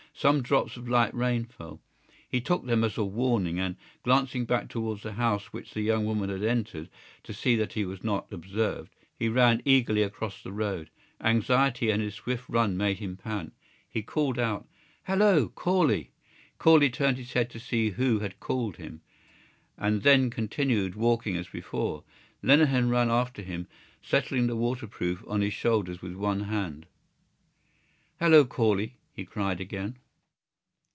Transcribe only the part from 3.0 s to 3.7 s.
warning